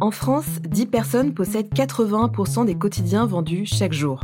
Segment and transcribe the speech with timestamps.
[0.00, 4.20] En France, 10 personnes possèdent 80% des quotidiens vendus chaque jour.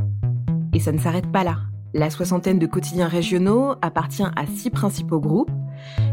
[0.72, 1.62] Et ça ne s'arrête pas là.
[1.94, 5.50] La soixantaine de quotidiens régionaux appartient à six principaux groupes.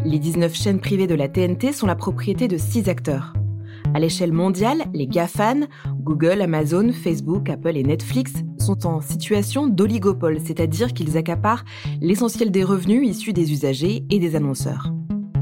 [0.04, 3.34] Les 19 chaînes privées de la TNT sont la propriété de six acteurs.
[3.94, 5.68] À l'échelle mondiale, les GAFAN,
[6.00, 11.66] Google, Amazon, Facebook, Apple et Netflix, sont en situation d'oligopole, c'est-à-dire qu'ils accaparent
[12.02, 14.92] l'essentiel des revenus issus des usagers et des annonceurs.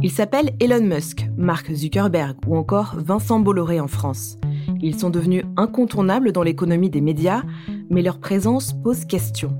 [0.01, 4.37] Ils s'appellent Elon Musk, Mark Zuckerberg ou encore Vincent Bolloré en France.
[4.81, 7.43] Ils sont devenus incontournables dans l'économie des médias,
[7.89, 9.57] mais leur présence pose question.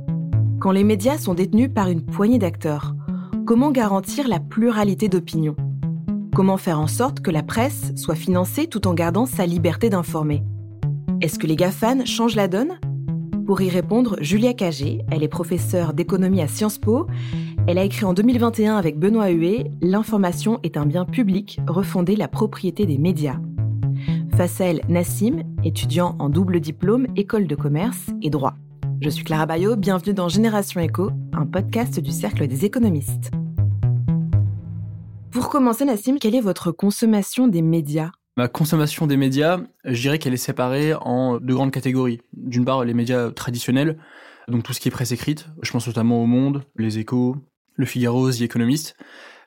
[0.61, 2.95] Quand les médias sont détenus par une poignée d'acteurs,
[3.45, 5.57] comment garantir la pluralité d'opinion
[6.33, 10.43] Comment faire en sorte que la presse soit financée tout en gardant sa liberté d'informer?
[11.19, 12.79] Est-ce que les GAFAN changent la donne?
[13.45, 17.07] Pour y répondre, Julia Cagé, elle est professeure d'économie à Sciences Po.
[17.71, 22.27] Elle a écrit en 2021 avec Benoît Huet L'information est un bien public, refonder la
[22.27, 23.39] propriété des médias.
[24.35, 28.55] Face à elle, Nassim, étudiant en double diplôme, école de commerce et droit.
[29.01, 33.29] Je suis Clara Bayot, bienvenue dans Génération Éco, un podcast du Cercle des économistes.
[35.29, 38.09] Pour commencer, Nassim, quelle est votre consommation des médias?
[38.35, 42.19] Ma consommation des médias, je dirais qu'elle est séparée en deux grandes catégories.
[42.33, 43.99] D'une part, les médias traditionnels,
[44.47, 47.35] donc tout ce qui est presse écrite, je pense notamment au Monde, les Échos,
[47.79, 48.95] le Figaro, The Economist.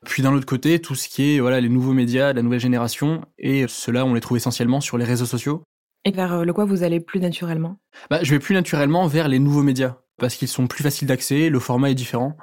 [0.05, 3.21] Puis d'un autre côté, tout ce qui est voilà les nouveaux médias, la nouvelle génération,
[3.37, 5.63] et cela on les trouve essentiellement sur les réseaux sociaux.
[6.03, 7.77] Et vers euh, le quoi vous allez plus naturellement?
[8.09, 11.49] Bah, Je vais plus naturellement vers les nouveaux médias parce qu'ils sont plus faciles d'accès,
[11.49, 12.35] le format est différent.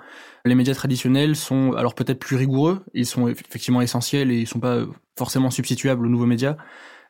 [0.44, 4.60] Les médias traditionnels sont alors peut-être plus rigoureux, ils sont effectivement essentiels et ils sont
[4.60, 4.84] pas
[5.18, 6.56] forcément substituables aux nouveaux médias.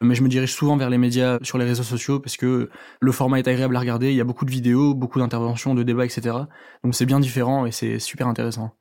[0.03, 2.71] Mais je me dirige souvent vers les médias sur les réseaux sociaux parce que
[3.01, 5.83] le format est agréable à regarder, il y a beaucoup de vidéos, beaucoup d'interventions, de
[5.83, 6.37] débats, etc.
[6.83, 8.73] Donc c'est bien différent et c'est super intéressant.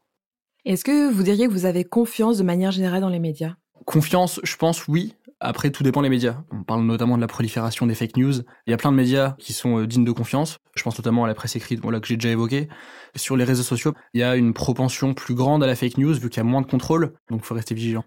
[0.66, 3.56] Est-ce que vous diriez que vous avez confiance de manière générale dans les médias?
[3.86, 5.16] Confiance, je pense oui.
[5.42, 6.44] Après, tout dépend des médias.
[6.52, 8.34] On parle notamment de la prolifération des fake news.
[8.68, 10.58] Il y a plein de médias qui sont euh, dignes de confiance.
[10.76, 12.68] Je pense notamment à la presse écrite, voilà, que j'ai déjà évoqué.
[13.16, 16.14] Sur les réseaux sociaux, il y a une propension plus grande à la fake news
[16.14, 17.14] vu qu'il y a moins de contrôle.
[17.30, 18.04] Donc, il faut rester vigilant.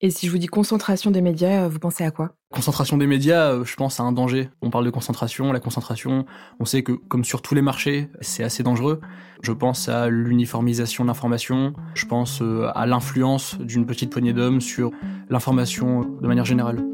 [0.00, 2.32] Et si je vous dis concentration des médias, euh, vous pensez à quoi?
[2.50, 4.50] Concentration des médias, euh, je pense à un danger.
[4.60, 6.26] On parle de concentration, la concentration,
[6.58, 9.00] on sait que comme sur tous les marchés, c'est assez dangereux.
[9.42, 14.60] Je pense à l'uniformisation de l'information, je pense euh, à l'influence d'une petite poignée d'hommes
[14.60, 14.90] sur
[15.30, 16.84] l'information de manière générale.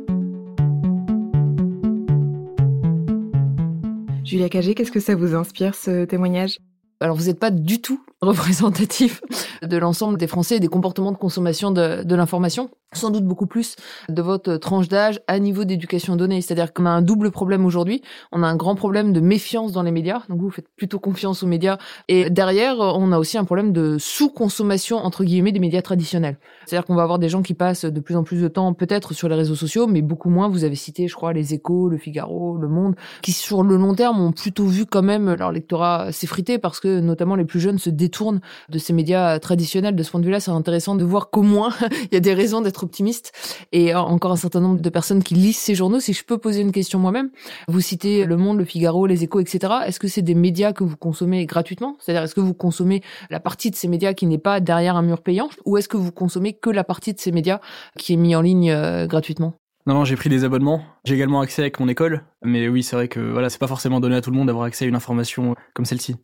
[4.24, 6.58] Julia Cagé, qu'est-ce que ça vous inspire ce témoignage?
[7.00, 9.22] Alors vous n'êtes pas du tout représentatif
[9.62, 13.76] de l'ensemble des Français et des comportements de consommation de, l'information sans doute beaucoup plus
[14.08, 16.42] de votre tranche d'âge à niveau d'éducation donnée.
[16.42, 18.02] C'est-à-dire qu'on a un double problème aujourd'hui.
[18.32, 20.22] On a un grand problème de méfiance dans les médias.
[20.28, 21.78] Donc vous faites plutôt confiance aux médias.
[22.08, 26.38] Et derrière, on a aussi un problème de sous-consommation, entre guillemets, des médias traditionnels.
[26.66, 29.14] C'est-à-dire qu'on va avoir des gens qui passent de plus en plus de temps peut-être
[29.14, 30.48] sur les réseaux sociaux, mais beaucoup moins.
[30.48, 33.94] Vous avez cité, je crois, les échos, le Figaro, le Monde, qui sur le long
[33.94, 37.78] terme ont plutôt vu quand même leur lectorat s'effriter parce que notamment les plus jeunes
[37.78, 39.94] se détournent de ces médias traditionnels.
[39.94, 41.72] De ce point de vue-là, c'est intéressant de voir qu'au moins
[42.10, 43.32] il y a des raisons d'être optimiste
[43.70, 46.00] et encore un certain nombre de personnes qui lisent ces journaux.
[46.00, 47.30] Si je peux poser une question moi-même,
[47.68, 49.72] vous citez Le Monde, Le Figaro, Les Échos, etc.
[49.86, 51.96] Est-ce que c'est des médias que vous consommez gratuitement?
[52.00, 55.02] C'est-à-dire, est-ce que vous consommez la partie de ces médias qui n'est pas derrière un
[55.02, 55.48] mur payant?
[55.64, 57.60] Ou est-ce que vous consommez que la partie de ces médias
[57.96, 59.54] qui est mis en ligne euh, gratuitement?
[59.86, 60.84] Non, non, j'ai pris des abonnements.
[61.04, 62.24] J'ai également accès avec mon école.
[62.42, 64.66] Mais oui, c'est vrai que voilà, c'est pas forcément donné à tout le monde d'avoir
[64.66, 66.16] accès à une information comme celle-ci.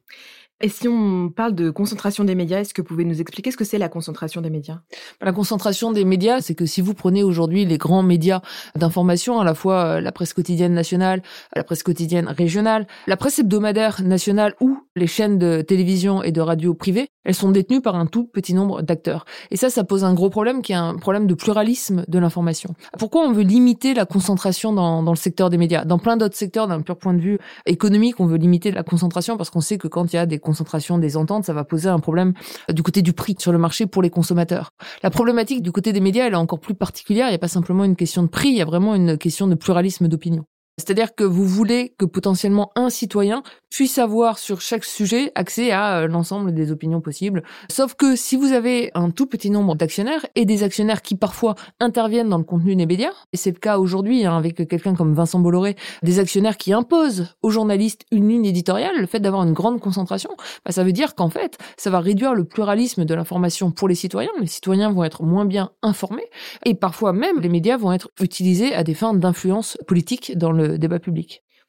[0.63, 3.59] Et si on parle de concentration des médias, est-ce que vous pouvez nous expliquer ce
[3.59, 4.79] que c'est la concentration des médias?
[5.21, 8.41] La concentration des médias, c'est que si vous prenez aujourd'hui les grands médias
[8.75, 11.23] d'information, à la fois euh, la presse quotidienne nationale,
[11.55, 16.41] la presse quotidienne régionale, la presse hebdomadaire nationale ou les chaînes de télévision et de
[16.41, 19.27] radio privées, elles sont détenues par un tout petit nombre d'acteurs.
[19.51, 22.75] Et ça, ça pose un gros problème qui est un problème de pluralisme de l'information.
[22.99, 25.85] Pourquoi on veut limiter la concentration dans, dans le secteur des médias?
[25.85, 29.37] Dans plein d'autres secteurs, d'un pur point de vue économique, on veut limiter la concentration
[29.37, 31.89] parce qu'on sait que quand il y a des concentration des ententes, ça va poser
[31.89, 32.33] un problème
[32.73, 34.71] du côté du prix sur le marché pour les consommateurs.
[35.03, 37.27] La problématique du côté des médias, elle est encore plus particulière.
[37.27, 39.49] Il n'y a pas simplement une question de prix, il y a vraiment une question
[39.49, 40.45] de pluralisme d'opinion.
[40.79, 46.01] C'est-à-dire que vous voulez que potentiellement un citoyen puisse avoir sur chaque sujet accès à
[46.01, 47.43] euh, l'ensemble des opinions possibles.
[47.71, 51.55] Sauf que si vous avez un tout petit nombre d'actionnaires et des actionnaires qui parfois
[51.81, 55.15] interviennent dans le contenu des médias, et c'est le cas aujourd'hui hein, avec quelqu'un comme
[55.15, 59.55] Vincent Bolloré, des actionnaires qui imposent aux journalistes une ligne éditoriale, le fait d'avoir une
[59.55, 60.31] grande concentration,
[60.65, 63.95] bah, ça veut dire qu'en fait, ça va réduire le pluralisme de l'information pour les
[63.95, 64.31] citoyens.
[64.41, 66.29] Les citoyens vont être moins bien informés
[66.67, 70.66] et parfois même les médias vont être utilisés à des fins d'influence politique dans le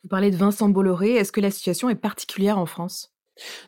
[0.03, 1.15] Vous parlez de Vincent Bolloré.
[1.15, 3.13] Est-ce que la situation est particulière en France?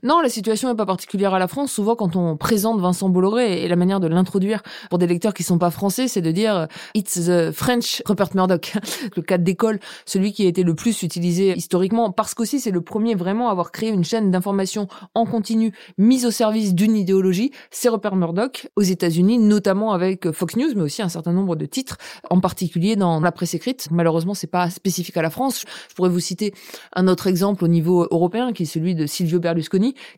[0.04, 1.72] Non, la situation n'est pas particulière à la France.
[1.72, 5.44] Souvent, quand on présente Vincent Bolloré et la manière de l'introduire pour des lecteurs qui
[5.44, 8.74] sont pas français, c'est de dire It's the French Rupert Murdoch,
[9.16, 12.82] le cadre d'école, celui qui a été le plus utilisé historiquement, parce qu'aussi c'est le
[12.82, 17.52] premier vraiment à avoir créé une chaîne d'information en continu mise au service d'une idéologie.
[17.72, 21.66] C'est Rupert Murdoch aux États-Unis, notamment avec Fox News, mais aussi un certain nombre de
[21.66, 21.98] titres,
[22.30, 23.88] en particulier dans la presse écrite.
[23.92, 25.66] Malheureusement, c'est pas spécifique à la France.
[25.90, 26.54] Je pourrais vous citer
[26.96, 29.59] un autre exemple au niveau européen, qui est celui de Silvio Berlusconi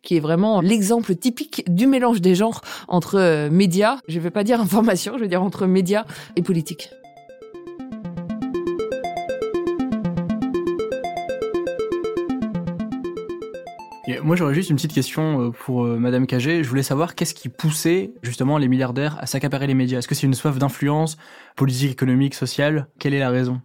[0.02, 4.32] qui est vraiment l'exemple typique du mélange des genres entre euh, médias, je ne vais
[4.32, 6.06] pas dire information, je vais dire entre médias
[6.36, 6.90] et politique.
[14.24, 16.64] moi, j'aurais juste une petite question euh, pour euh, Madame Cagé.
[16.64, 20.00] Je voulais savoir qu'est-ce qui poussait justement les milliardaires à s'accaparer les médias?
[20.00, 21.18] Est-ce que c'est une soif d'influence
[21.56, 22.88] politique, économique, sociale?
[23.00, 23.62] Quelle est la raison?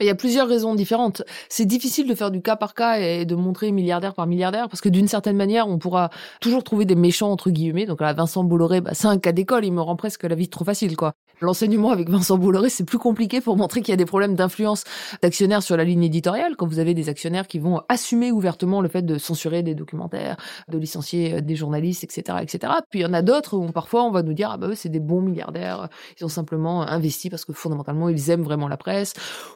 [0.00, 1.22] Il y a plusieurs raisons différentes.
[1.48, 4.80] C'est difficile de faire du cas par cas et de montrer milliardaire par milliardaire parce
[4.80, 6.10] que d'une certaine manière, on pourra
[6.40, 7.86] toujours trouver des méchants entre guillemets.
[7.86, 10.48] Donc là, Vincent Bolloré, bah, c'est un cas d'école, il me rend presque la vie
[10.48, 11.14] trop facile, quoi.
[11.40, 14.84] L'enseignement avec Vincent Bolloré, c'est plus compliqué pour montrer qu'il y a des problèmes d'influence
[15.20, 16.54] d'actionnaires sur la ligne éditoriale.
[16.56, 20.36] Quand vous avez des actionnaires qui vont assumer ouvertement le fait de censurer des documentaires,
[20.68, 22.72] de licencier euh, des journalistes, etc., etc.
[22.88, 24.74] Puis il y en a d'autres où parfois on va nous dire ah bah eux
[24.74, 25.88] c'est des bons milliardaires,
[26.18, 29.14] ils ont simplement investi parce que fondamentalement ils aiment vraiment la presse.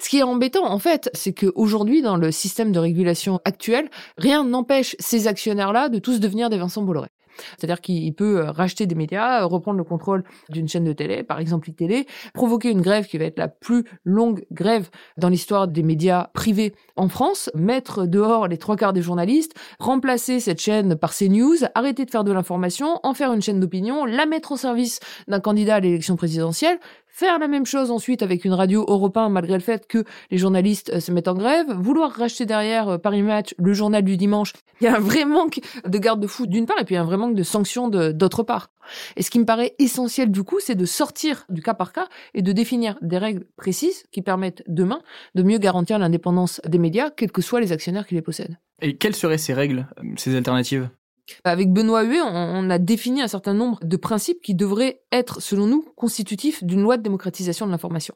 [0.09, 4.97] Qui est embêtant en fait, c'est qu'aujourd'hui dans le système de régulation actuel, rien n'empêche
[4.99, 7.09] ces actionnaires-là de tous devenir des Vincent Bolloré.
[7.57, 11.23] C'est-à-dire qu'il peut euh, racheter des médias, euh, reprendre le contrôle d'une chaîne de télé,
[11.23, 15.69] par exemple iTélé, provoquer une grève qui va être la plus longue grève dans l'histoire
[15.69, 20.97] des médias privés en France, mettre dehors les trois quarts des journalistes, remplacer cette chaîne
[20.97, 24.57] par CNews, arrêter de faire de l'information, en faire une chaîne d'opinion, la mettre au
[24.57, 26.79] service d'un candidat à l'élection présidentielle,
[27.19, 30.91] faire la même chose ensuite avec une radio européenne malgré le fait que les journalistes
[30.95, 34.53] euh, se mettent en grève, vouloir racheter derrière euh, Paris Match, le journal du dimanche.
[34.81, 37.35] Il y a un vrai manque de garde-fou d'une part et puis un vrai manque
[37.35, 38.71] de sanctions d'autre part.
[39.17, 42.07] Et ce qui me paraît essentiel du coup, c'est de sortir du cas par cas
[42.35, 45.01] et de définir des règles précises qui permettent demain
[45.35, 48.59] de mieux garantir l'indépendance des médias, quels que soient les actionnaires qui les possèdent.
[48.81, 50.89] Et quelles seraient ces règles, euh, ces alternatives?
[51.45, 55.67] Avec Benoît Huet, on a défini un certain nombre de principes qui devraient être, selon
[55.67, 58.15] nous, constitutifs d'une loi de démocratisation de l'information.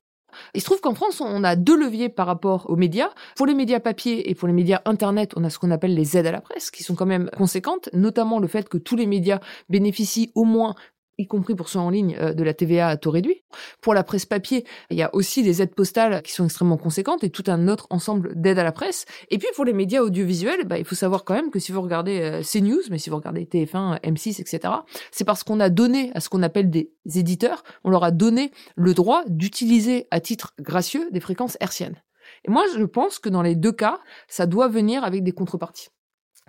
[0.55, 3.11] Il se trouve qu'en France, on a deux leviers par rapport aux médias.
[3.37, 6.17] Pour les médias papier et pour les médias Internet, on a ce qu'on appelle les
[6.17, 9.07] aides à la presse, qui sont quand même conséquentes, notamment le fait que tous les
[9.07, 10.75] médias bénéficient au moins
[11.19, 13.43] y compris pour ceux en ligne, euh, de la TVA à taux réduit.
[13.81, 17.25] Pour la presse papier, il y a aussi des aides postales qui sont extrêmement conséquentes
[17.25, 19.05] et tout un autre ensemble d'aides à la presse.
[19.31, 21.83] Et puis pour les médias audiovisuels, bah, il faut savoir quand même que si vous
[21.83, 24.75] regardez euh, CNews, mais si vous regardez TF1, M6, etc.,
[25.11, 28.51] c'est parce qu'on a donné à ce qu'on appelle des éditeurs, on leur a donné
[28.77, 32.03] le droit d'utiliser à titre gracieux des fréquences hertziennes.
[32.45, 35.89] Et moi, je pense que dans les deux cas, ça doit venir avec des contreparties.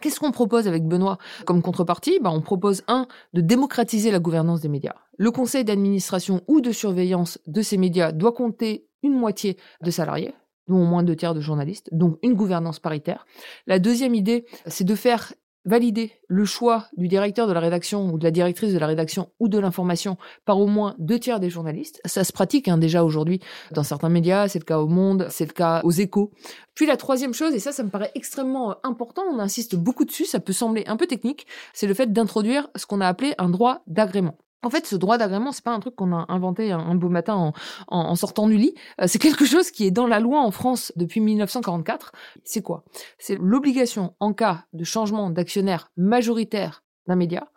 [0.03, 2.19] Qu'est-ce qu'on propose avec Benoît comme contrepartie?
[2.21, 4.95] Bah, On propose, un, de démocratiser la gouvernance des médias.
[5.17, 10.33] Le conseil d'administration ou de surveillance de ces médias doit compter une moitié de salariés,
[10.67, 13.25] dont au moins deux tiers de journalistes, donc une gouvernance paritaire.
[13.65, 15.31] La deuxième idée, c'est de faire
[15.65, 19.30] valider le choix du directeur de la rédaction ou de la directrice de la rédaction
[19.39, 22.01] ou de l'information par au moins deux tiers des journalistes.
[22.06, 23.39] Ça se pratique hein, déjà aujourd'hui
[23.71, 26.31] dans certains médias, c'est le cas au Monde, c'est le cas aux échos.
[26.75, 30.25] Puis la troisième chose, et ça ça me paraît extrêmement important, on insiste beaucoup dessus,
[30.25, 33.50] ça peut sembler un peu technique, c'est le fait d'introduire ce qu'on a appelé un
[33.50, 34.36] droit d'agrément.
[34.63, 37.54] En fait, ce droit d'agrément, c'est pas un truc qu'on a inventé un, beau matin
[37.88, 38.74] en, sortant du lit.
[39.01, 42.14] Euh, c'est quelque chose qui est dans la loi en France depuis 1944.
[42.44, 42.83] C'est quoi?
[43.18, 47.47] C'est l'obligation, en cas de changement d'actionnaire majoritaire d'un média,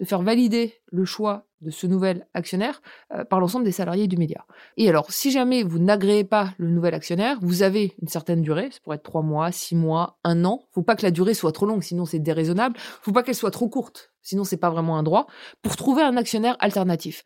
[0.00, 4.16] de faire valider le choix de ce nouvel actionnaire euh, par l'ensemble des salariés du
[4.16, 4.44] média.
[4.76, 8.70] Et alors, si jamais vous n'agréez pas le nouvel actionnaire, vous avez une certaine durée,
[8.70, 10.62] ça pourrait être trois mois, six mois, un an.
[10.72, 12.76] Faut pas que la durée soit trop longue, sinon c'est déraisonnable.
[12.78, 15.26] Faut pas qu'elle soit trop courte, sinon c'est pas vraiment un droit,
[15.62, 17.24] pour trouver un actionnaire alternatif.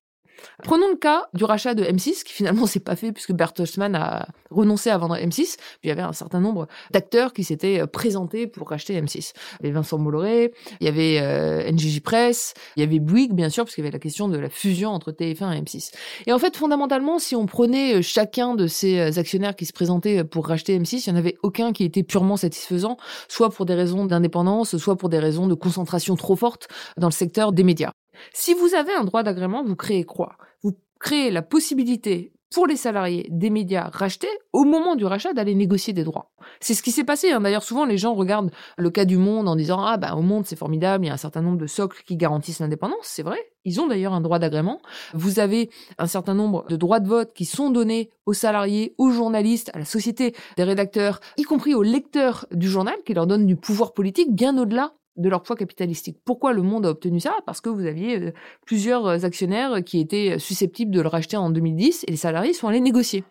[0.63, 4.29] Prenons le cas du rachat de M6, qui finalement s'est pas fait puisque Bertelsmann a
[4.51, 5.57] renoncé à vendre M6.
[5.57, 9.33] Puis il y avait un certain nombre d'acteurs qui s'étaient euh, présentés pour racheter M6.
[9.61, 13.33] Il y avait Vincent Bolloré, il y avait euh, NGJ Press, il y avait Bouygues,
[13.33, 15.93] bien sûr, parce qu'il y avait la question de la fusion entre TF1 et M6.
[16.27, 20.25] Et en fait, fondamentalement, si on prenait euh, chacun de ces actionnaires qui se présentaient
[20.25, 22.97] pour racheter M6, il n'y en avait aucun qui était purement satisfaisant,
[23.29, 27.13] soit pour des raisons d'indépendance, soit pour des raisons de concentration trop forte dans le
[27.13, 27.93] secteur des médias.
[28.33, 30.37] Si vous avez un droit d'agrément, vous créez quoi?
[30.63, 35.55] Vous créez la possibilité pour les salariés des médias rachetés, au moment du rachat, d'aller
[35.55, 36.33] négocier des droits.
[36.59, 37.31] C'est ce qui s'est passé.
[37.31, 37.41] Hein.
[37.41, 40.47] D'ailleurs, souvent, les gens regardent le cas du Monde en disant ah bah au Monde
[40.47, 43.05] c'est formidable, il y a un certain nombre de socles qui garantissent l'indépendance.
[43.05, 43.39] C'est vrai.
[43.65, 44.81] Ils ont d'ailleurs un droit d'agrément.
[45.15, 49.11] Vous avez un certain nombre de droits de vote qui sont donnés aux salariés, aux
[49.11, 53.47] journalistes, à la société des rédacteurs, y compris aux lecteurs du journal, qui leur donnent
[53.47, 56.19] du pouvoir politique bien au-delà de leur poids capitalistique.
[56.25, 57.37] Pourquoi le monde a obtenu ça?
[57.47, 58.33] Parce que vous aviez euh,
[58.67, 62.81] plusieurs actionnaires qui étaient susceptibles de le racheter en 2010 et les salariés sont allés
[62.81, 63.25] négocier.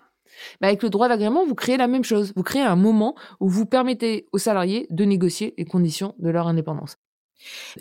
[0.61, 2.33] Mais avec le droit d'agrément, vous créez la même chose.
[2.35, 6.47] Vous créez un moment où vous permettez aux salariés de négocier les conditions de leur
[6.47, 6.97] indépendance.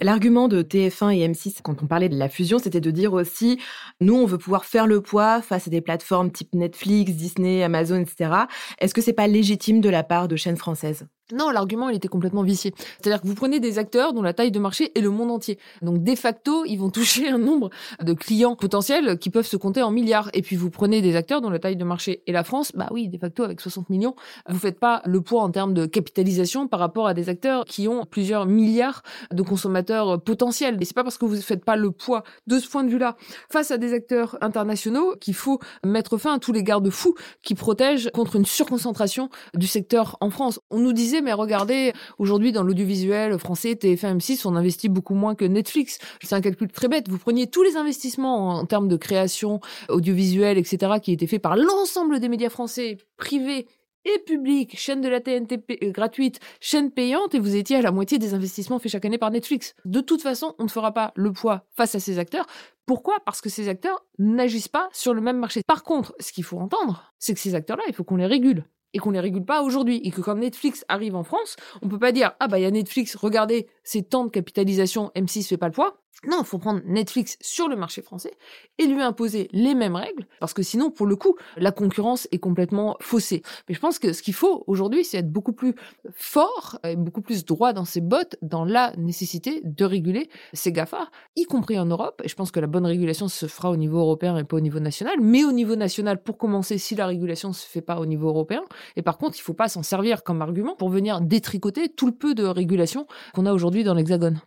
[0.00, 3.58] L'argument de TF1 et M6 quand on parlait de la fusion, c'était de dire aussi,
[4.00, 7.98] nous, on veut pouvoir faire le poids face à des plateformes type Netflix, Disney, Amazon,
[8.00, 8.30] etc.
[8.78, 11.06] Est-ce que c'est pas légitime de la part de chaînes françaises?
[11.32, 12.72] Non, l'argument, il était complètement vicié.
[13.00, 15.58] C'est-à-dire que vous prenez des acteurs dont la taille de marché est le monde entier.
[15.82, 17.70] Donc, de facto, ils vont toucher un nombre
[18.02, 20.30] de clients potentiels qui peuvent se compter en milliards.
[20.32, 22.72] Et puis, vous prenez des acteurs dont la taille de marché est la France.
[22.74, 24.14] Bah oui, de facto, avec 60 millions,
[24.48, 27.88] vous faites pas le poids en termes de capitalisation par rapport à des acteurs qui
[27.88, 30.78] ont plusieurs milliards de consommateurs potentiels.
[30.80, 33.16] Et c'est pas parce que vous faites pas le poids de ce point de vue-là
[33.50, 38.10] face à des acteurs internationaux qu'il faut mettre fin à tous les garde-fous qui protègent
[38.12, 40.60] contre une surconcentration du secteur en France.
[40.70, 45.34] On nous disait mais regardez, aujourd'hui dans l'audiovisuel français, TF1, M6, on investit beaucoup moins
[45.34, 45.98] que Netflix.
[46.22, 47.08] C'est un calcul très bête.
[47.08, 51.56] Vous preniez tous les investissements en termes de création audiovisuelle, etc., qui étaient faits par
[51.56, 53.66] l'ensemble des médias français, privés
[54.04, 57.90] et publics, chaîne de la TNT euh, gratuite, chaîne payante, et vous étiez à la
[57.90, 59.74] moitié des investissements faits chaque année par Netflix.
[59.84, 62.46] De toute façon, on ne fera pas le poids face à ces acteurs.
[62.86, 63.16] Pourquoi?
[63.24, 65.62] Parce que ces acteurs n'agissent pas sur le même marché.
[65.66, 68.64] Par contre, ce qu'il faut entendre, c'est que ces acteurs-là, il faut qu'on les régule
[68.94, 71.98] et qu'on les régule pas aujourd'hui et que quand Netflix arrive en France, on peut
[71.98, 75.56] pas dire ah bah il y a Netflix, regardez, c'est tant de capitalisation, M6 fait
[75.56, 76.00] pas le poids.
[76.26, 78.32] Non, il faut prendre Netflix sur le marché français
[78.78, 82.40] et lui imposer les mêmes règles, parce que sinon, pour le coup, la concurrence est
[82.40, 83.42] complètement faussée.
[83.68, 85.76] Mais je pense que ce qu'il faut aujourd'hui, c'est être beaucoup plus
[86.12, 91.08] fort et beaucoup plus droit dans ses bottes dans la nécessité de réguler ces GAFA,
[91.36, 92.20] y compris en Europe.
[92.24, 94.60] Et je pense que la bonne régulation se fera au niveau européen et pas au
[94.60, 95.20] niveau national.
[95.20, 98.64] Mais au niveau national, pour commencer, si la régulation se fait pas au niveau européen,
[98.96, 102.12] et par contre, il faut pas s'en servir comme argument pour venir détricoter tout le
[102.12, 104.40] peu de régulation qu'on a aujourd'hui dans l'Hexagone.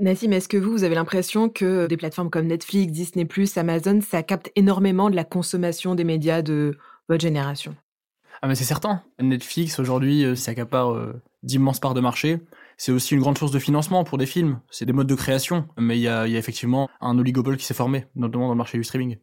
[0.00, 4.22] Nassim, est-ce que vous, vous avez l'impression que des plateformes comme Netflix, Disney+, Amazon, ça
[4.22, 6.76] capte énormément de la consommation des médias de
[7.08, 7.74] votre génération?
[8.40, 9.02] Ah mais c'est certain.
[9.20, 12.38] Netflix, aujourd'hui, euh, ça accapare euh, d'immenses parts de marché.
[12.76, 14.60] C'est aussi une grande source de financement pour des films.
[14.70, 15.66] C'est des modes de création.
[15.76, 18.84] Mais il y a, effectivement un oligopole qui s'est formé, notamment dans le marché du
[18.84, 19.16] streaming.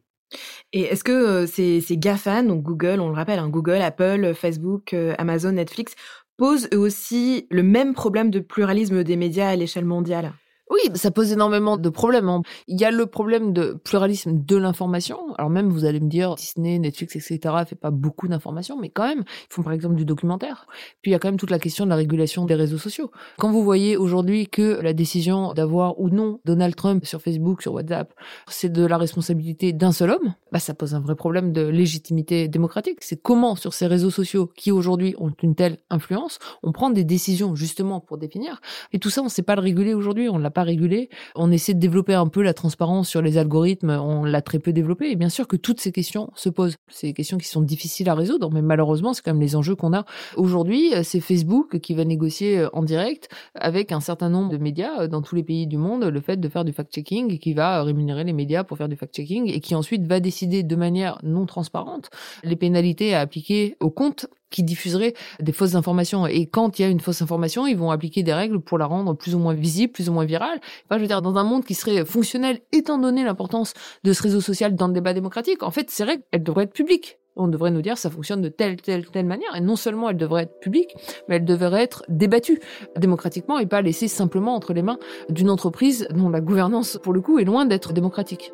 [0.74, 4.34] Et est-ce que euh, ces, ces GAFA, donc Google, on le rappelle, hein, Google, Apple,
[4.34, 5.94] Facebook, Amazon, Netflix,
[6.36, 10.32] posent eux aussi le même problème de pluralisme des médias à l'échelle mondiale
[10.68, 12.28] oui, ça pose énormément de problèmes.
[12.28, 12.42] Hein.
[12.66, 15.34] Il y a le problème de pluralisme de l'information.
[15.38, 19.06] Alors même, vous allez me dire, Disney, Netflix, etc., fait pas beaucoup d'informations, mais quand
[19.06, 20.66] même, ils font par exemple du documentaire.
[21.02, 23.12] Puis il y a quand même toute la question de la régulation des réseaux sociaux.
[23.38, 27.72] Quand vous voyez aujourd'hui que la décision d'avoir ou non Donald Trump sur Facebook, sur
[27.72, 28.12] WhatsApp,
[28.48, 32.48] c'est de la responsabilité d'un seul homme, bah ça pose un vrai problème de légitimité
[32.48, 32.98] démocratique.
[33.00, 37.04] C'est comment sur ces réseaux sociaux qui aujourd'hui ont une telle influence, on prend des
[37.04, 38.60] décisions justement pour définir.
[38.92, 40.28] Et tout ça, on ne sait pas le réguler aujourd'hui.
[40.62, 41.08] Régulé.
[41.34, 44.72] On essaie de développer un peu la transparence sur les algorithmes, on l'a très peu
[44.72, 45.10] développé.
[45.10, 46.76] Et bien sûr que toutes ces questions se posent.
[46.88, 49.74] C'est des questions qui sont difficiles à résoudre, mais malheureusement, c'est quand même les enjeux
[49.74, 50.04] qu'on a
[50.36, 50.92] aujourd'hui.
[51.02, 55.08] C'est Facebook qui va négocier euh, en direct avec un certain nombre de médias euh,
[55.08, 58.24] dans tous les pays du monde le fait de faire du fact-checking qui va rémunérer
[58.24, 62.10] les médias pour faire du fact-checking et qui ensuite va décider de manière non transparente
[62.44, 66.26] les pénalités à appliquer aux comptes qui diffuseraient des fausses informations.
[66.26, 68.86] Et quand il y a une fausse information, ils vont appliquer des règles pour la
[68.86, 70.60] rendre plus ou moins visible, plus ou moins virale.
[70.84, 73.74] Enfin, je veux dire, dans un monde qui serait fonctionnel, étant donné l'importance
[74.04, 76.72] de ce réseau social dans le débat démocratique, en fait, ces règles, elles devraient être
[76.72, 77.18] publiques.
[77.38, 79.54] On devrait nous dire ça fonctionne de telle, telle, telle manière.
[79.54, 80.94] Et non seulement elles devraient être publiques,
[81.28, 82.60] mais elles devraient être débattues
[82.96, 84.98] démocratiquement et pas laissées simplement entre les mains
[85.28, 88.52] d'une entreprise dont la gouvernance, pour le coup, est loin d'être démocratique.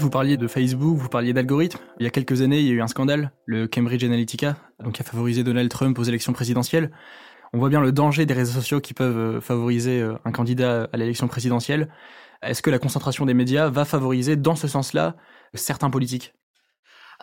[0.00, 1.78] Vous parliez de Facebook, vous parliez d'algorithmes.
[1.98, 4.56] Il y a quelques années, il y a eu un scandale, le Cambridge Analytica,
[4.94, 6.90] qui a favorisé Donald Trump aux élections présidentielles.
[7.52, 10.88] On voit bien le danger des réseaux sociaux qui peuvent euh, favoriser euh, un candidat
[10.90, 11.90] à l'élection présidentielle.
[12.42, 15.16] Est-ce que la concentration des médias va favoriser dans ce sens-là
[15.52, 16.32] certains politiques?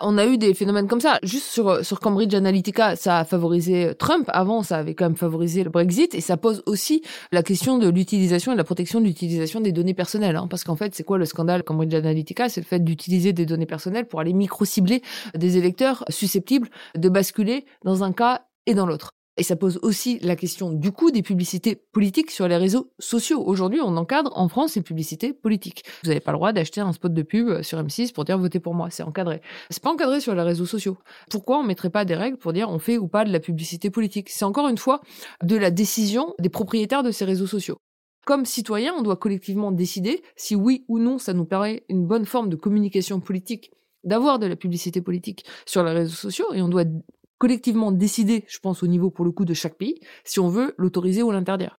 [0.01, 1.19] On a eu des phénomènes comme ça.
[1.23, 4.29] Juste sur, sur Cambridge Analytica, ça a favorisé Trump.
[4.29, 6.13] Avant, ça avait quand même favorisé le Brexit.
[6.15, 7.01] Et ça pose aussi
[7.31, 10.35] la question de l'utilisation et de la protection de l'utilisation des données personnelles.
[10.35, 10.47] Hein.
[10.49, 12.49] Parce qu'en fait, c'est quoi le scandale Cambridge Analytica?
[12.49, 15.01] C'est le fait d'utiliser des données personnelles pour aller micro-cibler
[15.35, 19.16] des électeurs susceptibles de basculer dans un cas et dans l'autre.
[19.37, 23.43] Et ça pose aussi la question du coût des publicités politiques sur les réseaux sociaux.
[23.45, 25.83] Aujourd'hui, on encadre en France les publicités politiques.
[26.03, 28.59] Vous n'avez pas le droit d'acheter un spot de pub sur M6 pour dire votez
[28.59, 28.89] pour moi.
[28.89, 29.41] C'est encadré.
[29.69, 30.97] C'est pas encadré sur les réseaux sociaux.
[31.29, 33.91] Pourquoi on mettrait pas des règles pour dire on fait ou pas de la publicité
[33.91, 34.29] politique?
[34.29, 35.01] C'est encore une fois
[35.43, 37.77] de la décision des propriétaires de ces réseaux sociaux.
[38.25, 42.25] Comme citoyens, on doit collectivement décider si oui ou non ça nous paraît une bonne
[42.25, 43.71] forme de communication politique
[44.03, 46.85] d'avoir de la publicité politique sur les réseaux sociaux et on doit
[47.37, 50.73] collectivement décider, je pense au niveau pour le coup de chaque pays, si on veut
[50.77, 51.77] l'autoriser ou l'interdire.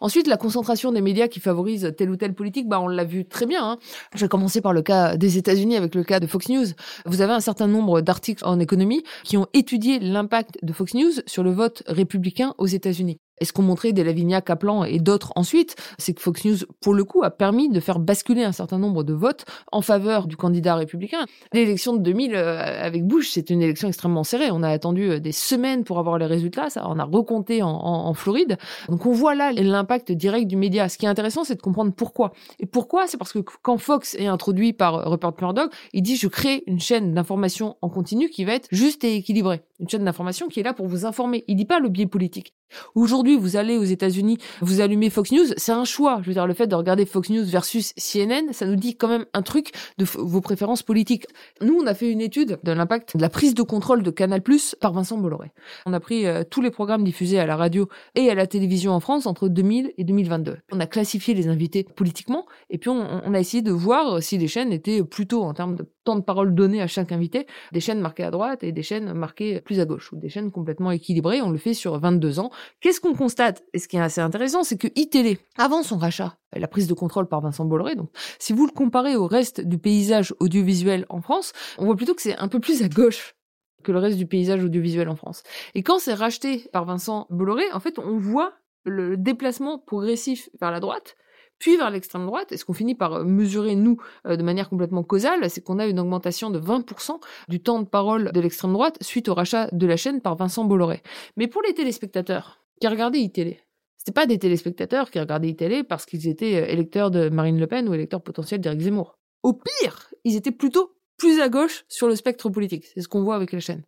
[0.00, 3.26] Ensuite, la concentration des médias qui favorise telle ou telle politique, bah on l'a vu
[3.26, 3.72] très bien.
[3.72, 3.78] Hein.
[4.14, 6.66] Je vais commencer par le cas des États-Unis avec le cas de Fox News.
[7.06, 11.12] Vous avez un certain nombre d'articles en économie qui ont étudié l'impact de Fox News
[11.26, 13.18] sur le vote républicain aux États-Unis.
[13.40, 16.94] Et ce qu'ont montré de Lavinia, Kaplan et d'autres ensuite, c'est que Fox News, pour
[16.94, 20.36] le coup, a permis de faire basculer un certain nombre de votes en faveur du
[20.36, 21.26] candidat républicain.
[21.52, 24.50] L'élection de 2000 euh, avec Bush, c'est une élection extrêmement serrée.
[24.50, 26.70] On a attendu euh, des semaines pour avoir les résultats.
[26.70, 28.56] Ça, on a recompté en, en, Floride.
[28.88, 30.88] Donc on voit là l'impact direct du média.
[30.88, 32.32] Ce qui est intéressant, c'est de comprendre pourquoi.
[32.58, 33.06] Et pourquoi?
[33.06, 36.80] C'est parce que quand Fox est introduit par Rupert Murdoch, il dit je crée une
[36.80, 39.62] chaîne d'information en continu qui va être juste et équilibrée.
[39.80, 41.44] Une chaîne d'information qui est là pour vous informer.
[41.46, 42.54] Il dit pas le biais politique.
[42.94, 46.20] Aujourd'hui, vous allez aux États-Unis, vous allumez Fox News, c'est un choix.
[46.22, 49.08] Je veux dire, le fait de regarder Fox News versus CNN, ça nous dit quand
[49.08, 51.26] même un truc de vos préférences politiques.
[51.60, 54.42] Nous, on a fait une étude de l'impact de la prise de contrôle de Canal+
[54.80, 55.52] par Vincent Bolloré.
[55.86, 58.92] On a pris euh, tous les programmes diffusés à la radio et à la télévision
[58.92, 60.58] en France entre 2000 et 2022.
[60.72, 64.38] On a classifié les invités politiquement et puis on, on a essayé de voir si
[64.38, 67.80] les chaînes étaient plutôt en termes de temps de parole donné à chaque invité, des
[67.80, 70.90] chaînes marquées à droite et des chaînes marquées plus à gauche, ou des chaînes complètement
[70.90, 71.42] équilibrées.
[71.42, 72.50] On le fait sur 22 ans.
[72.80, 76.38] Qu'est-ce qu'on constate Et ce qui est assez intéressant, c'est que iTélé, avant son rachat,
[76.54, 79.76] la prise de contrôle par Vincent Bolloré, donc si vous le comparez au reste du
[79.76, 83.34] paysage audiovisuel en France, on voit plutôt que c'est un peu plus à gauche
[83.82, 85.42] que le reste du paysage audiovisuel en France.
[85.74, 90.70] Et quand c'est racheté par Vincent Bolloré, en fait, on voit le déplacement progressif vers
[90.70, 91.16] la droite,
[91.58, 92.52] puis vers l'extrême droite.
[92.52, 95.78] Et ce qu'on finit par euh, mesurer, nous, euh, de manière complètement causale, c'est qu'on
[95.78, 99.68] a une augmentation de 20% du temps de parole de l'extrême droite suite au rachat
[99.72, 101.02] de la chaîne par Vincent Bolloré.
[101.36, 103.60] Mais pour les téléspectateurs qui regardaient iTélé,
[104.08, 107.66] c'était pas des téléspectateurs qui regardaient iTélé parce qu'ils étaient euh, électeurs de Marine Le
[107.66, 109.18] Pen ou électeurs potentiels d'Éric Zemmour.
[109.42, 112.86] Au pire, ils étaient plutôt plus à gauche sur le spectre politique.
[112.94, 113.84] C'est ce qu'on voit avec la chaîne.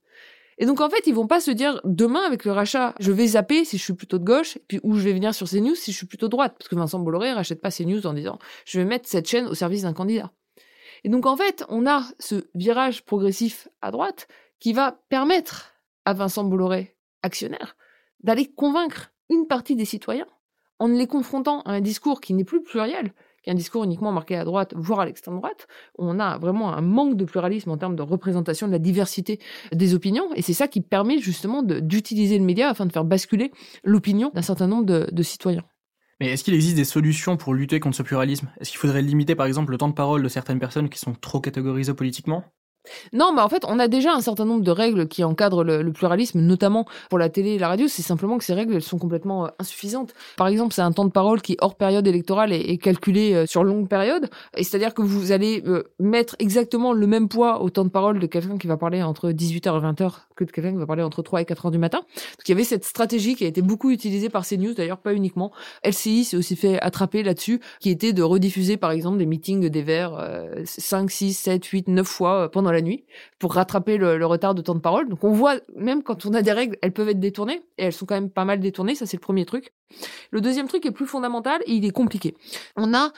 [0.58, 3.28] Et donc en fait, ils vont pas se dire demain avec le rachat, je vais
[3.28, 5.90] zapper si je suis plutôt de gauche, puis ou je vais venir sur CNews si
[5.90, 8.84] je suis plutôt droite, parce que Vincent Bolloré rachète pas CNews en disant je vais
[8.84, 10.32] mettre cette chaîne au service d'un candidat.
[11.02, 15.72] Et donc en fait, on a ce virage progressif à droite qui va permettre
[16.04, 17.74] à Vincent Bolloré, actionnaire,
[18.22, 20.26] d'aller convaincre une partie des citoyens
[20.80, 24.44] en les confrontant à un discours qui n'est plus pluriel, qu'un discours uniquement marqué à
[24.44, 25.66] droite, voire à l'extrême droite.
[25.98, 29.40] On a vraiment un manque de pluralisme en termes de représentation de la diversité
[29.72, 33.52] des opinions, et c'est ça qui permet justement d'utiliser le média afin de faire basculer
[33.84, 35.64] l'opinion d'un certain nombre de, de citoyens.
[36.18, 38.50] Mais est-ce qu'il existe des solutions pour lutter contre ce pluralisme?
[38.60, 41.14] Est-ce qu'il faudrait limiter par exemple le temps de parole de certaines personnes qui sont
[41.14, 42.44] trop catégorisées politiquement?
[43.12, 45.90] Non, mais en fait, on a déjà un certain nombre de règles qui encadrent le,
[45.92, 47.88] pluralisme, notamment pour la télé et la radio.
[47.88, 50.14] C'est simplement que ces règles, elles sont complètement euh, insuffisantes.
[50.36, 53.64] Par exemple, c'est un temps de parole qui, hors période électorale, est, calculé euh, sur
[53.64, 54.30] longue période.
[54.56, 58.18] Et c'est-à-dire que vous allez euh, mettre exactement le même poids au temps de parole
[58.18, 61.02] de quelqu'un qui va parler entre 18h et 20h que de quelqu'un qui va parler
[61.02, 61.98] entre 3 et 4h du matin.
[61.98, 65.12] Donc il y avait cette stratégie qui a été beaucoup utilisée par CNews, d'ailleurs pas
[65.12, 65.52] uniquement.
[65.84, 69.82] LCI s'est aussi fait attraper là-dessus, qui était de rediffuser par exemple des meetings des
[69.82, 70.12] Verts
[70.64, 73.04] 5, 6, 7, 8, 9 fois pendant la nuit
[73.38, 75.08] pour rattraper le, retard de temps de parole.
[75.08, 77.92] Donc on voit, même quand on a des règles, elles peuvent être détournées, et elles
[77.92, 79.72] sont quand même pas mal détournées, ça c'est le premier truc.
[80.30, 82.34] Le deuxième truc est plus fondamental, et il est compliqué.
[82.76, 83.12] On a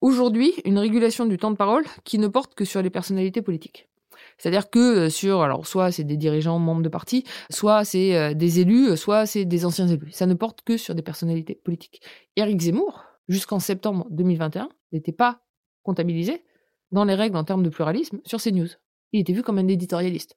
[0.00, 3.88] aujourd'hui une régulation du temps de parole qui ne porte que sur les personnalités politiques.
[4.36, 8.34] C'est-à-dire que euh, sur, alors soit c'est des dirigeants membres de partis, soit c'est euh,
[8.34, 10.12] des élus, soit c'est des anciens élus.
[10.12, 12.02] Ça ne porte que sur des personnalités politiques.
[12.36, 15.40] Éric Zemmour, jusqu'en septembre 2021, n'était pas
[15.82, 16.44] comptabilisé
[16.92, 18.68] dans les règles en termes de pluralisme sur CNews
[19.12, 20.36] il était vu comme un éditorialiste.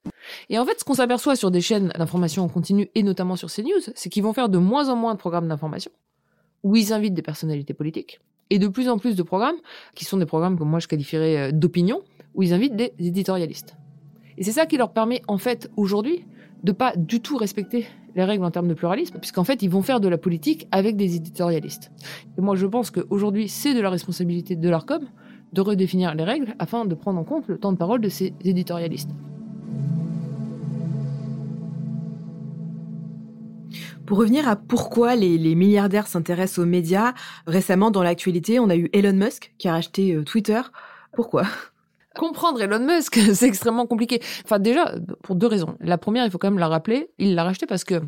[0.49, 3.51] Et en fait, ce qu'on s'aperçoit sur des chaînes d'information en continu, et notamment sur
[3.51, 5.91] CNews, c'est qu'ils vont faire de moins en moins de programmes d'information,
[6.63, 9.57] où ils invitent des personnalités politiques, et de plus en plus de programmes,
[9.95, 12.01] qui sont des programmes que moi je qualifierais euh, d'opinion,
[12.33, 13.75] où ils invitent des éditorialistes.
[14.37, 16.25] Et c'est ça qui leur permet, en fait, aujourd'hui,
[16.63, 19.81] de pas du tout respecter les règles en termes de pluralisme, puisqu'en fait, ils vont
[19.81, 21.91] faire de la politique avec des éditorialistes.
[22.37, 25.07] Et moi, je pense qu'aujourd'hui, c'est de la responsabilité de l'ARCOM
[25.53, 28.33] de redéfinir les règles afin de prendre en compte le temps de parole de ces
[28.43, 29.11] éditorialistes.
[34.05, 37.13] Pour revenir à pourquoi les, milliardaires s'intéressent aux médias,
[37.47, 40.59] récemment dans l'actualité, on a eu Elon Musk qui a racheté euh, Twitter.
[41.13, 41.43] Pourquoi?
[42.13, 44.19] Comprendre Elon Musk, c'est extrêmement compliqué.
[44.43, 45.77] Enfin déjà, pour deux raisons.
[45.79, 48.01] La première, il faut quand même la rappeler, il l'a racheté parce que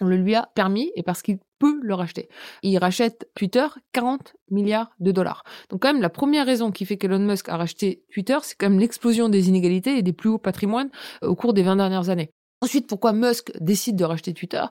[0.00, 2.28] on le lui a permis et parce qu'il peut le racheter.
[2.62, 5.42] Il rachète Twitter 40 milliards de dollars.
[5.70, 8.70] Donc quand même, la première raison qui fait qu'Elon Musk a racheté Twitter, c'est quand
[8.70, 10.90] même l'explosion des inégalités et des plus hauts patrimoines
[11.22, 12.30] euh, au cours des 20 dernières années.
[12.60, 14.64] Ensuite, pourquoi Musk décide de racheter Twitter?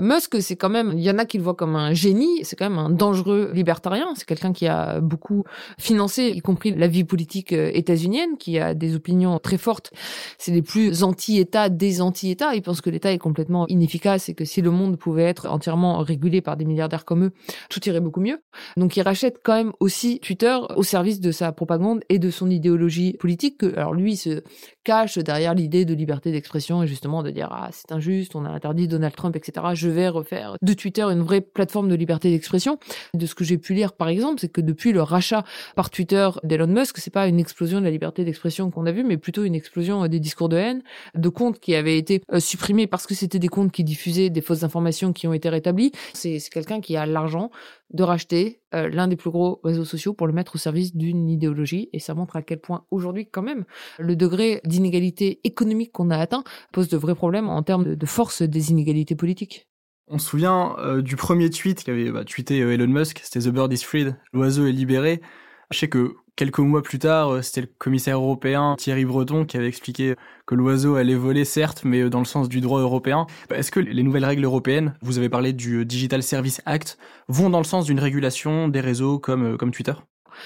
[0.00, 2.56] Musk, c'est quand même, il y en a qui le voient comme un génie, c'est
[2.56, 4.06] quand même un dangereux libertarien.
[4.16, 5.44] C'est quelqu'un qui a beaucoup
[5.78, 9.92] financé, y compris la vie politique euh, états-unienne, qui a des opinions très fortes.
[10.38, 12.54] C'est les plus anti-État des anti-États.
[12.54, 15.98] Il pense que l'État est complètement inefficace et que si le monde pouvait être entièrement
[15.98, 17.32] régulé par des milliardaires comme eux,
[17.68, 18.40] tout irait beaucoup mieux.
[18.78, 22.48] Donc, il rachète quand même aussi Twitter au service de sa propagande et de son
[22.48, 23.62] idéologie politique.
[23.76, 24.42] alors lui, se
[24.84, 28.50] cache derrière l'idée de liberté d'expression et justement de dire ah c'est injuste, on a
[28.50, 29.66] interdit Donald Trump, etc.
[29.74, 32.78] Je vais refaire de Twitter une vraie plateforme de liberté d'expression.
[33.14, 35.44] De ce que j'ai pu lire par exemple, c'est que depuis le rachat
[35.74, 39.02] par Twitter d'Elon Musk, c'est pas une explosion de la liberté d'expression qu'on a vu,
[39.02, 40.82] mais plutôt une explosion des discours de haine,
[41.14, 44.40] de comptes qui avaient été euh, supprimés parce que c'était des comptes qui diffusaient des
[44.42, 45.92] fausses informations qui ont été rétablies.
[46.12, 47.50] C'est quelqu'un qui a l'argent
[47.92, 51.28] de racheter euh, l'un des plus gros réseaux sociaux pour le mettre au service d'une
[51.28, 51.90] idéologie.
[51.92, 53.64] Et ça montre à quel point aujourd'hui, quand même,
[53.98, 58.42] le degré d'inégalité économique qu'on a atteint pose de vrais problèmes en termes de, force
[58.42, 59.68] des inégalités politiques.
[60.08, 63.52] On se souvient euh, du premier tweet qu'avait bah, tweeté euh, Elon Musk, c'était The
[63.52, 65.22] Bird is Freed, l'oiseau est libéré.
[65.70, 65.88] Je sais
[66.36, 70.14] quelques mois plus tard, euh, c'était le commissaire européen Thierry Breton qui avait expliqué
[70.46, 73.26] que l'oiseau allait voler, certes, mais euh, dans le sens du droit européen.
[73.50, 77.50] Est-ce que les nouvelles règles européennes, vous avez parlé du euh, Digital Service Act, vont
[77.50, 79.94] dans le sens d'une régulation des réseaux comme Twitter?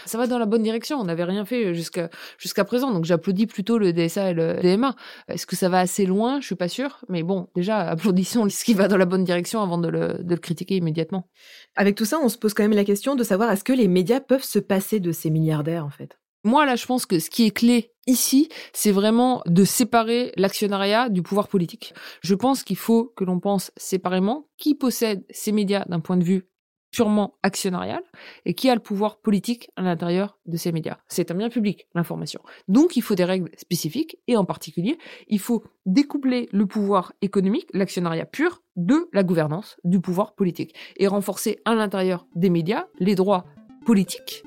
[0.07, 0.98] Ça va dans la bonne direction.
[0.98, 4.94] On n'avait rien fait jusqu'à jusqu'à présent, donc j'applaudis plutôt le DSA et le DMA.
[5.29, 6.40] Est-ce que ça va assez loin?
[6.40, 9.62] Je suis pas sûre, mais bon, déjà applaudissons ce qui va dans la bonne direction
[9.62, 11.29] avant de le, de le critiquer immédiatement.
[11.77, 13.88] Avec tout ça, on se pose quand même la question de savoir est-ce que les
[13.88, 16.18] médias peuvent se passer de ces milliardaires en fait?
[16.44, 21.09] Moi, là, je pense que ce qui est clé ici, c'est vraiment de séparer l'actionnariat
[21.09, 21.94] du pouvoir politique.
[22.22, 26.24] Je pense qu'il faut que l'on pense séparément qui possède ces médias d'un point de
[26.24, 26.48] vue
[26.90, 28.03] purement actionnarial
[28.44, 30.98] et qui a le pouvoir politique à l'intérieur de ces médias.
[31.09, 32.40] C'est un bien public, l'information.
[32.66, 34.98] Donc il faut des règles spécifiques et en particulier,
[35.29, 41.09] il faut découpler le pouvoir économique, l'actionnariat pur, de la gouvernance du pouvoir politique et
[41.09, 43.44] renforcer à l'intérieur des médias les droits
[43.85, 44.44] politiques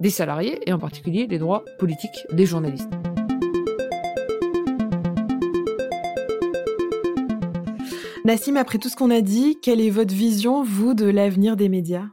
[0.00, 2.97] des salariés et en particulier les droits politiques des journalistes.
[8.28, 11.70] Nassim, après tout ce qu'on a dit, quelle est votre vision, vous, de l'avenir des
[11.70, 12.04] médias?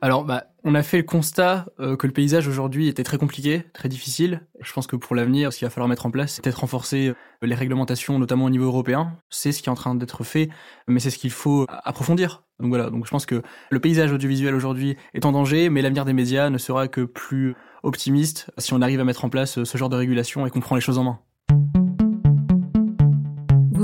[0.00, 3.64] Alors, bah, on a fait le constat euh, que le paysage aujourd'hui était très compliqué,
[3.74, 4.40] très difficile.
[4.62, 7.08] Je pense que pour l'avenir, ce qu'il va falloir mettre en place, c'est peut-être renforcer
[7.08, 9.18] euh, les réglementations, notamment au niveau européen.
[9.28, 10.48] C'est ce qui est en train d'être fait,
[10.88, 12.42] mais c'est ce qu'il faut approfondir.
[12.58, 16.06] Donc voilà, donc je pense que le paysage audiovisuel aujourd'hui est en danger, mais l'avenir
[16.06, 19.66] des médias ne sera que plus optimiste si on arrive à mettre en place euh,
[19.66, 21.18] ce genre de régulation et qu'on prend les choses en main.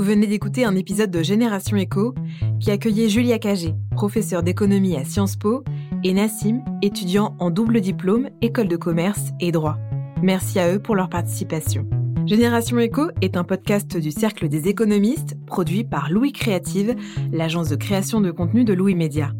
[0.07, 2.15] Vous venez d'écouter un épisode de Génération Éco
[2.61, 5.65] qui accueillait Julia Cagé, professeure d'économie à Sciences Po,
[6.01, 9.77] et Nassim, étudiant en double diplôme, école de commerce et droit.
[10.23, 11.85] Merci à eux pour leur participation.
[12.25, 16.95] Génération Éco est un podcast du Cercle des économistes produit par Louis Créative,
[17.33, 19.33] l'agence de création de contenu de Louis Média.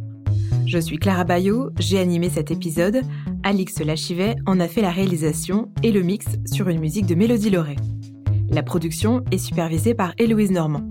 [0.65, 3.03] Je suis Clara Bayot, j'ai animé cet épisode,
[3.43, 7.51] Alix Lachivet en a fait la réalisation et le mix sur une musique de Mélodie
[7.51, 7.77] Loret.
[8.49, 10.83] La production est supervisée par Héloïse Normand.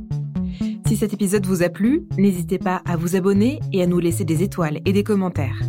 [0.86, 4.24] Si cet épisode vous a plu, n'hésitez pas à vous abonner et à nous laisser
[4.24, 5.60] des étoiles et des commentaires.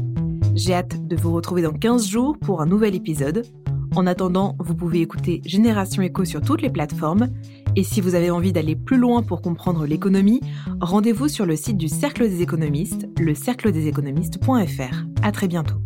[0.54, 3.43] J'ai hâte de vous retrouver dans 15 jours pour un nouvel épisode.
[3.95, 7.30] En attendant, vous pouvez écouter Génération Echo sur toutes les plateformes.
[7.76, 10.41] Et si vous avez envie d'aller plus loin pour comprendre l'économie,
[10.82, 15.06] rendez-vous sur le site du Cercle des économistes, le cercledeséconomistes.fr.
[15.23, 15.78] À très bientôt.